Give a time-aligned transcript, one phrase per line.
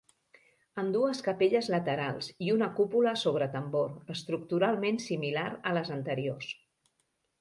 [0.83, 6.51] Amb dues capelles laterals i una cúpula sobre tambor, estructuralment similar a les anteriors.